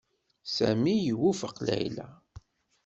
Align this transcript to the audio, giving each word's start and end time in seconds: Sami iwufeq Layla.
Sami 0.55 0.93
iwufeq 1.11 1.55
Layla. 1.67 2.07